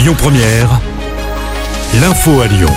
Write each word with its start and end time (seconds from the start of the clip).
Lyon 0.00 0.14
Première, 0.16 0.80
l'info 2.00 2.40
à 2.40 2.46
Lyon. 2.46 2.70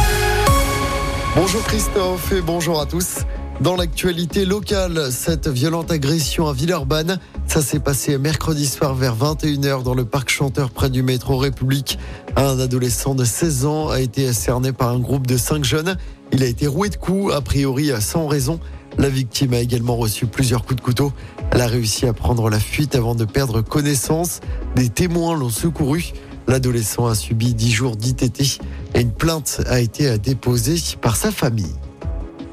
Bonjour 1.37 1.63
Christophe 1.63 2.33
et 2.33 2.41
bonjour 2.41 2.81
à 2.81 2.85
tous. 2.85 3.19
Dans 3.61 3.77
l'actualité 3.77 4.43
locale, 4.43 5.09
cette 5.09 5.47
violente 5.47 5.89
agression 5.89 6.49
à 6.49 6.53
Villeurbanne, 6.53 7.21
ça 7.47 7.61
s'est 7.61 7.79
passé 7.79 8.17
mercredi 8.17 8.67
soir 8.67 8.93
vers 8.93 9.15
21h 9.15 9.83
dans 9.83 9.93
le 9.93 10.03
parc 10.03 10.31
Chanteur 10.31 10.69
près 10.69 10.89
du 10.89 11.01
métro 11.01 11.37
République. 11.37 11.97
Un 12.35 12.59
adolescent 12.59 13.15
de 13.15 13.23
16 13.23 13.65
ans 13.67 13.87
a 13.87 14.01
été 14.01 14.33
cerné 14.33 14.73
par 14.73 14.89
un 14.89 14.99
groupe 14.99 15.25
de 15.25 15.37
5 15.37 15.63
jeunes. 15.63 15.95
Il 16.33 16.43
a 16.43 16.47
été 16.47 16.67
roué 16.67 16.89
de 16.89 16.97
coups, 16.97 17.33
a 17.33 17.39
priori 17.39 17.89
sans 18.01 18.27
raison. 18.27 18.59
La 18.97 19.07
victime 19.07 19.53
a 19.53 19.59
également 19.59 19.95
reçu 19.95 20.25
plusieurs 20.25 20.65
coups 20.65 20.75
de 20.75 20.81
couteau. 20.81 21.13
Elle 21.51 21.61
a 21.61 21.67
réussi 21.67 22.05
à 22.05 22.11
prendre 22.11 22.49
la 22.49 22.59
fuite 22.59 22.95
avant 22.95 23.15
de 23.15 23.23
perdre 23.23 23.61
connaissance. 23.61 24.41
Des 24.75 24.89
témoins 24.89 25.37
l'ont 25.37 25.49
secouru. 25.49 26.11
L'adolescent 26.53 27.07
a 27.07 27.15
subi 27.15 27.55
10 27.55 27.71
jours 27.71 27.95
d'ITT 27.95 28.59
et 28.93 29.01
une 29.01 29.09
plainte 29.09 29.61
a 29.65 29.79
été 29.79 30.19
déposée 30.19 30.75
par 31.01 31.15
sa 31.15 31.31
famille. 31.31 31.73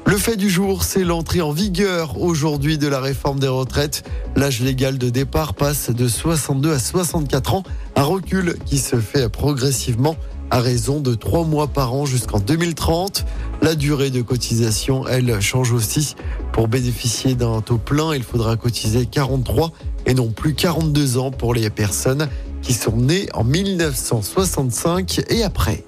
Le 0.07 0.17
fait 0.17 0.37
du 0.37 0.49
jour, 0.49 0.83
c'est 0.83 1.03
l'entrée 1.03 1.41
en 1.41 1.51
vigueur 1.51 2.19
aujourd'hui 2.19 2.79
de 2.79 2.87
la 2.87 2.99
réforme 2.99 3.39
des 3.39 3.47
retraites. 3.47 4.01
L'âge 4.35 4.59
légal 4.59 4.97
de 4.97 5.11
départ 5.11 5.53
passe 5.53 5.91
de 5.91 6.07
62 6.07 6.71
à 6.71 6.79
64 6.79 7.53
ans, 7.53 7.63
un 7.95 8.01
recul 8.01 8.55
qui 8.65 8.79
se 8.79 8.95
fait 8.95 9.29
progressivement 9.29 10.15
à 10.49 10.61
raison 10.61 10.99
de 10.99 11.13
3 11.13 11.45
mois 11.45 11.67
par 11.67 11.93
an 11.93 12.07
jusqu'en 12.07 12.39
2030. 12.39 13.23
La 13.61 13.75
durée 13.75 14.09
de 14.09 14.23
cotisation, 14.23 15.07
elle, 15.07 15.39
change 15.41 15.73
aussi. 15.73 16.15
Pour 16.53 16.67
bénéficier 16.67 17.35
d'un 17.35 17.61
taux 17.61 17.77
plein, 17.77 18.15
il 18.15 18.23
faudra 18.23 18.57
cotiser 18.57 19.05
43 19.05 19.71
et 20.07 20.15
non 20.15 20.31
plus 20.31 20.55
42 20.55 21.19
ans 21.19 21.29
pour 21.29 21.53
les 21.53 21.69
personnes 21.69 22.27
qui 22.61 22.73
sont 22.73 22.95
nées 22.95 23.27
en 23.33 23.43
1965 23.43 25.21
et 25.29 25.43
après. 25.43 25.83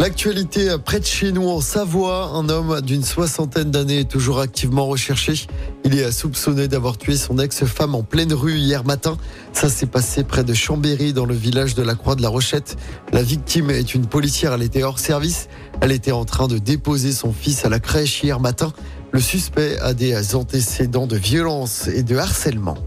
L'actualité 0.00 0.74
près 0.82 0.98
de 0.98 1.04
chez 1.04 1.30
nous 1.30 1.46
en 1.46 1.60
Savoie, 1.60 2.30
un 2.32 2.48
homme 2.48 2.80
d'une 2.80 3.04
soixantaine 3.04 3.70
d'années 3.70 4.00
est 4.00 4.10
toujours 4.10 4.40
activement 4.40 4.86
recherché. 4.86 5.46
Il 5.84 5.94
est 5.94 6.10
soupçonné 6.10 6.68
d'avoir 6.68 6.96
tué 6.96 7.18
son 7.18 7.38
ex-femme 7.38 7.94
en 7.94 8.02
pleine 8.02 8.32
rue 8.32 8.56
hier 8.56 8.82
matin. 8.86 9.18
Ça 9.52 9.68
s'est 9.68 9.84
passé 9.84 10.24
près 10.24 10.42
de 10.42 10.54
Chambéry 10.54 11.12
dans 11.12 11.26
le 11.26 11.34
village 11.34 11.74
de 11.74 11.82
la 11.82 11.94
Croix 11.96 12.14
de 12.14 12.22
la 12.22 12.30
Rochette. 12.30 12.78
La 13.12 13.22
victime 13.22 13.68
est 13.68 13.94
une 13.94 14.06
policière, 14.06 14.54
elle 14.54 14.62
était 14.62 14.84
hors 14.84 14.98
service. 14.98 15.48
Elle 15.82 15.92
était 15.92 16.12
en 16.12 16.24
train 16.24 16.48
de 16.48 16.56
déposer 16.56 17.12
son 17.12 17.34
fils 17.34 17.66
à 17.66 17.68
la 17.68 17.78
crèche 17.78 18.22
hier 18.22 18.40
matin. 18.40 18.72
Le 19.12 19.20
suspect 19.20 19.78
a 19.80 19.92
des 19.92 20.34
antécédents 20.34 21.06
de 21.06 21.16
violence 21.16 21.88
et 21.88 22.04
de 22.04 22.16
harcèlement. 22.16 22.78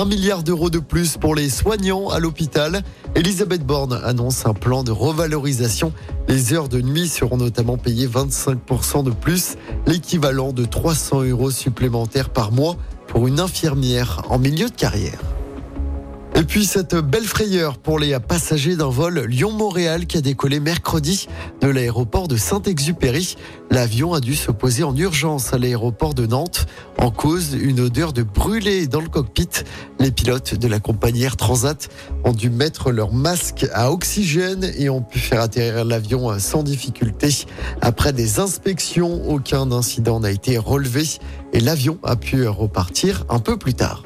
Un 0.00 0.06
milliard 0.06 0.42
d'euros 0.42 0.70
de 0.70 0.78
plus 0.78 1.18
pour 1.18 1.34
les 1.34 1.50
soignants 1.50 2.08
à 2.08 2.20
l'hôpital. 2.20 2.82
Elisabeth 3.14 3.66
Borne 3.66 4.00
annonce 4.02 4.46
un 4.46 4.54
plan 4.54 4.82
de 4.82 4.90
revalorisation. 4.90 5.92
Les 6.26 6.54
heures 6.54 6.70
de 6.70 6.80
nuit 6.80 7.06
seront 7.06 7.36
notamment 7.36 7.76
payées 7.76 8.08
25% 8.08 9.04
de 9.04 9.10
plus, 9.10 9.56
l'équivalent 9.86 10.54
de 10.54 10.64
300 10.64 11.24
euros 11.24 11.50
supplémentaires 11.50 12.30
par 12.30 12.50
mois 12.50 12.76
pour 13.08 13.28
une 13.28 13.40
infirmière 13.40 14.22
en 14.30 14.38
milieu 14.38 14.70
de 14.70 14.74
carrière. 14.74 15.20
Et 16.40 16.44
puis 16.44 16.64
cette 16.64 16.94
belle 16.94 17.26
frayeur 17.26 17.76
pour 17.76 17.98
les 17.98 18.18
passagers 18.18 18.74
d'un 18.74 18.88
vol 18.88 19.26
Lyon-Montréal 19.26 20.06
qui 20.06 20.16
a 20.16 20.22
décollé 20.22 20.58
mercredi 20.58 21.28
de 21.60 21.68
l'aéroport 21.68 22.28
de 22.28 22.38
Saint-Exupéry. 22.38 23.36
L'avion 23.70 24.14
a 24.14 24.20
dû 24.20 24.34
se 24.34 24.50
poser 24.50 24.82
en 24.82 24.96
urgence 24.96 25.52
à 25.52 25.58
l'aéroport 25.58 26.14
de 26.14 26.24
Nantes 26.24 26.64
en 26.96 27.10
cause 27.10 27.52
une 27.60 27.80
odeur 27.80 28.14
de 28.14 28.22
brûlé 28.22 28.86
dans 28.86 29.02
le 29.02 29.10
cockpit. 29.10 29.50
Les 29.98 30.10
pilotes 30.10 30.54
de 30.54 30.66
la 30.66 30.80
compagnie 30.80 31.24
Air 31.24 31.36
Transat 31.36 31.90
ont 32.24 32.32
dû 32.32 32.48
mettre 32.48 32.90
leur 32.90 33.12
masque 33.12 33.66
à 33.74 33.92
oxygène 33.92 34.64
et 34.78 34.88
ont 34.88 35.02
pu 35.02 35.18
faire 35.18 35.42
atterrir 35.42 35.84
l'avion 35.84 36.38
sans 36.38 36.62
difficulté. 36.62 37.44
Après 37.82 38.14
des 38.14 38.40
inspections, 38.40 39.28
aucun 39.28 39.70
incident 39.72 40.20
n'a 40.20 40.30
été 40.30 40.56
relevé 40.56 41.04
et 41.52 41.60
l'avion 41.60 41.98
a 42.02 42.16
pu 42.16 42.48
repartir 42.48 43.26
un 43.28 43.40
peu 43.40 43.58
plus 43.58 43.74
tard. 43.74 44.04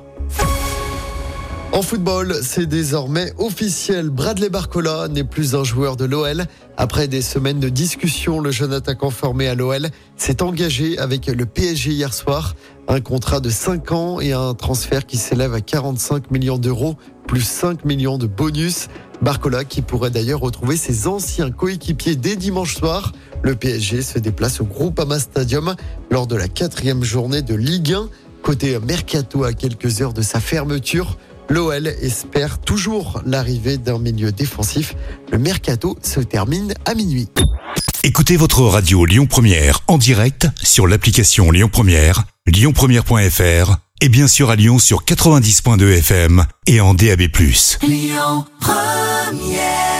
En 1.74 1.82
football, 1.82 2.36
c'est 2.40 2.66
désormais 2.66 3.32
officiel. 3.36 4.08
Bradley 4.08 4.48
Barcola 4.48 5.08
n'est 5.08 5.24
plus 5.24 5.56
un 5.56 5.64
joueur 5.64 5.96
de 5.96 6.04
l'OL. 6.04 6.44
Après 6.76 7.08
des 7.08 7.20
semaines 7.20 7.58
de 7.58 7.68
discussion, 7.68 8.38
le 8.38 8.52
jeune 8.52 8.72
attaquant 8.72 9.10
formé 9.10 9.48
à 9.48 9.56
l'OL 9.56 9.88
s'est 10.16 10.40
engagé 10.40 10.96
avec 11.00 11.26
le 11.26 11.46
PSG 11.46 11.90
hier 11.90 12.14
soir. 12.14 12.54
Un 12.86 13.00
contrat 13.00 13.40
de 13.40 13.50
5 13.50 13.90
ans 13.90 14.20
et 14.20 14.32
un 14.32 14.54
transfert 14.54 15.04
qui 15.04 15.16
s'élève 15.16 15.52
à 15.52 15.60
45 15.60 16.30
millions 16.30 16.58
d'euros, 16.58 16.94
plus 17.26 17.42
5 17.42 17.84
millions 17.84 18.18
de 18.18 18.28
bonus. 18.28 18.86
Barcola 19.20 19.64
qui 19.64 19.82
pourrait 19.82 20.10
d'ailleurs 20.10 20.40
retrouver 20.40 20.76
ses 20.76 21.08
anciens 21.08 21.50
coéquipiers 21.50 22.14
dès 22.14 22.36
dimanche 22.36 22.76
soir. 22.76 23.10
Le 23.42 23.56
PSG 23.56 24.02
se 24.02 24.20
déplace 24.20 24.60
au 24.60 24.64
Groupama 24.64 25.18
Stadium 25.18 25.74
lors 26.12 26.28
de 26.28 26.36
la 26.36 26.46
quatrième 26.46 27.02
journée 27.02 27.42
de 27.42 27.56
Ligue 27.56 27.94
1. 27.94 28.08
Côté 28.44 28.78
Mercato 28.78 29.42
à 29.42 29.54
quelques 29.54 30.02
heures 30.02 30.12
de 30.12 30.20
sa 30.20 30.38
fermeture, 30.38 31.16
L'OL 31.49 31.87
espère 31.87 32.59
toujours 32.59 33.21
l'arrivée 33.27 33.78
d'un 33.78 33.99
milieu 33.99 34.32
défensif. 34.32 34.94
Le 35.31 35.38
mercato 35.38 35.97
se 36.03 36.21
termine 36.21 36.75
à 36.84 36.94
minuit. 36.94 37.28
Écoutez 38.03 38.37
votre 38.37 38.62
radio 38.62 39.05
Lyon 39.05 39.27
Première 39.27 39.81
en 39.88 39.99
direct 39.99 40.49
sur 40.62 40.87
l'application 40.87 41.50
Lyon 41.50 41.71
Première, 41.72 42.25
lyonpremiere.fr 42.47 43.77
et 44.00 44.09
bien 44.09 44.28
sûr 44.28 44.50
à 44.50 44.56
Lyon 44.56 44.78
sur 44.78 45.05
90.2 45.05 45.99
FM 45.99 46.44
et 46.66 46.81
en 46.81 46.94
DAB+. 46.94 47.22
Lyon 47.82 48.44
Première 48.61 49.94